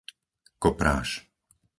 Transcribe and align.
Kopráš 0.63 1.09